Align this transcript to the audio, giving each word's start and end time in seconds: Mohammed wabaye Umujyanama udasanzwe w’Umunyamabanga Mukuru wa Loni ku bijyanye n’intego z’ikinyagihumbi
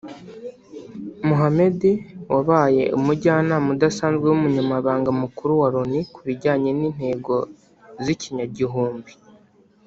Mohammed 1.27 1.79
wabaye 2.33 2.83
Umujyanama 2.97 3.67
udasanzwe 3.75 4.25
w’Umunyamabanga 4.27 5.09
Mukuru 5.21 5.51
wa 5.61 5.67
Loni 5.73 5.99
ku 6.13 6.19
bijyanye 6.27 6.69
n’intego 6.79 7.33
z’ikinyagihumbi 8.03 9.11